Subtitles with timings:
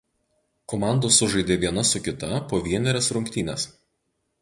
[0.73, 3.73] Komandos sužaidė viena su kita po vienerias rungtynes.